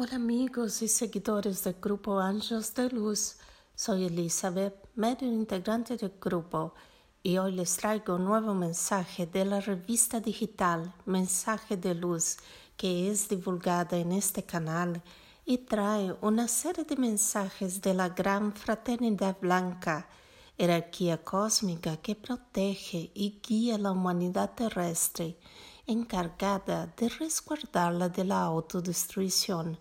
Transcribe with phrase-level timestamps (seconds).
[0.00, 3.34] Hola amigos y seguidores del grupo Ángeles de Luz.
[3.74, 6.72] Soy Elizabeth, medio integrante del grupo,
[7.20, 12.36] y hoy les traigo un nuevo mensaje de la revista digital Mensaje de Luz,
[12.76, 15.02] que es divulgada en este canal
[15.44, 20.08] y trae una serie de mensajes de la gran fraternidad blanca,
[20.56, 25.40] jerarquía cósmica que protege y guía la humanidad terrestre
[25.88, 29.78] encargada de resguardarla de la autodestrucción.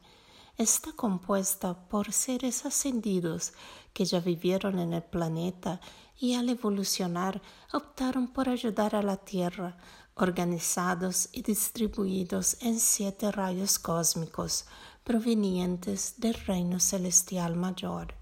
[0.58, 3.54] Está compuesta por seres ascendidos
[3.94, 5.80] que ya vivieron en el planeta
[6.20, 7.44] y al evolucionar
[7.74, 9.78] optaron por ayudar a la Tierra,
[10.16, 14.66] organizados y distribuidos en siete rayos cósmicos
[15.04, 18.16] provenientes del reino celestial mayor.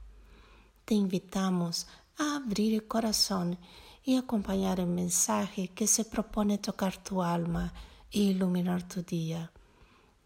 [0.84, 3.58] Te invitamos a abrir el corazón
[4.04, 7.74] y acompañar el mensaje que se propone tocar tu alma
[8.12, 9.54] e iluminar tu día.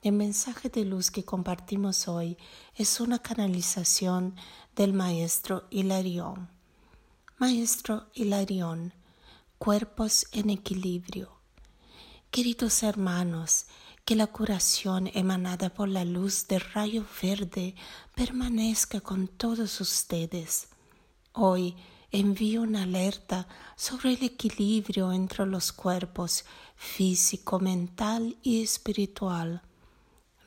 [0.02, 2.38] El mensaje de luz que compartimos hoy
[2.74, 4.34] es una canalización
[4.74, 6.48] del maestro Hilarión.
[7.38, 8.94] Maestro Hilarión,
[9.58, 11.42] cuerpos en equilibrio.
[12.32, 13.66] Queridos hermanos,
[14.06, 17.76] que la curación emanada por la luz del rayo verde
[18.16, 20.70] permanezca con todos ustedes.
[21.34, 21.76] Hoy
[22.10, 26.46] envío una alerta sobre el equilibrio entre los cuerpos
[26.78, 29.62] físico, mental y espiritual.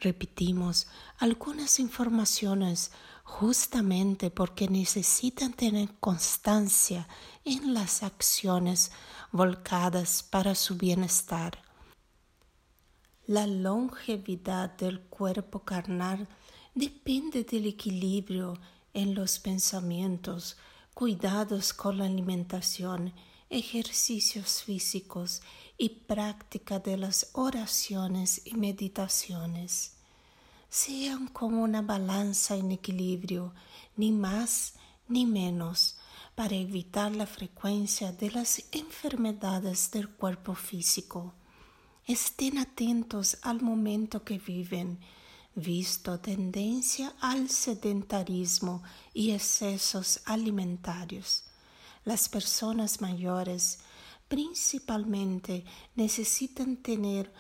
[0.03, 2.91] Repetimos algunas informaciones
[3.22, 7.06] justamente porque necesitan tener constancia
[7.45, 8.91] en las acciones
[9.30, 11.62] volcadas para su bienestar.
[13.28, 16.27] La longevidad del cuerpo carnal
[16.75, 18.58] depende del equilibrio
[18.95, 20.56] en los pensamientos,
[20.95, 23.14] cuidados con la alimentación,
[23.53, 25.42] ejercicios físicos
[25.77, 29.92] y práctica de las oraciones y meditaciones.
[30.70, 33.52] Sean como una balanza en equilibrio,
[33.96, 34.74] ni más
[35.07, 35.96] ni menos,
[36.35, 41.34] para evitar la frecuencia de las enfermedades del cuerpo físico.
[42.07, 44.98] Estén atentos al momento que viven
[45.55, 48.83] visto tendencia al sedentarismo
[49.13, 51.45] y excesos alimentarios.
[52.05, 53.79] Las personas mayores
[54.29, 55.64] principalmente
[55.95, 57.33] necesitan tener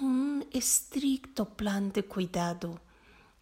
[0.00, 2.80] un estricto plan de cuidado,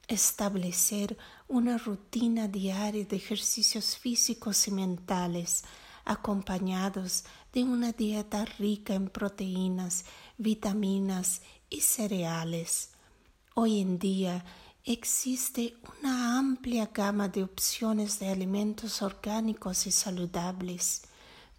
[0.09, 5.65] establecer una rutina diaria de ejercicios físicos y mentales,
[6.05, 10.05] acompañados de una dieta rica en proteínas,
[10.37, 12.91] vitaminas y cereales.
[13.55, 14.45] Hoy en día
[14.93, 21.03] existe una amplia gama de opciones de alimentos orgánicos y saludables.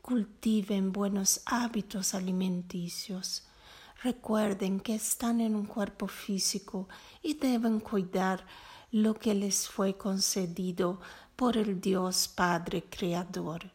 [0.01, 3.44] Cultiven buenos hábitos alimenticios.
[4.01, 6.90] Recuerden que están en un cuerpo físico
[7.22, 8.47] y deben cuidar
[8.91, 11.00] lo que les fue concedido
[11.35, 13.72] por el Dios Padre Creador.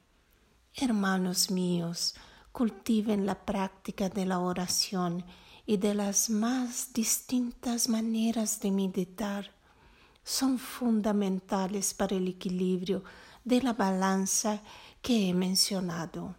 [0.74, 2.16] Hermanos míos,
[2.50, 5.24] cultiven la práctica de la oración
[5.66, 9.52] y de las más distintas maneras de meditar
[10.22, 13.04] son fundamentales para el equilibrio
[13.44, 14.62] de la balanza
[15.02, 16.34] que he mencionado.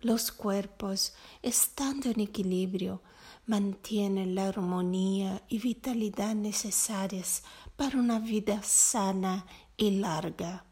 [0.00, 3.02] Los cuerpos, estando en equilibrio,
[3.46, 7.42] mantienen la armonía y vitalidad necesarias
[7.76, 9.44] para una vida sana
[9.76, 10.64] y larga.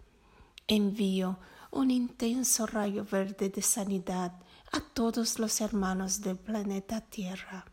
[0.66, 1.38] Envío
[1.70, 4.32] un intenso rayo verde de sanidad
[4.72, 7.66] a todos los hermanos del planeta Tierra.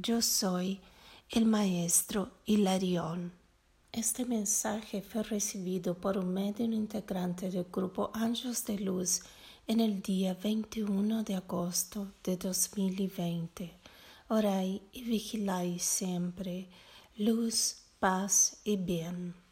[0.00, 0.80] Yo soy
[1.28, 3.32] el maestro Hilarión.
[3.90, 9.22] Este mensaje fue recibido por un medio integrante del grupo Ángeles de Luz
[9.66, 13.74] en el día 21 de agosto de 2020.
[14.28, 16.68] Orai y vigiláis siempre.
[17.16, 19.47] Luz, paz y bien.